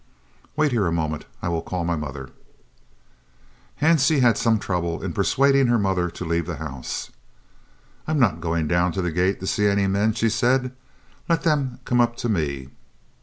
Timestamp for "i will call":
1.43-1.85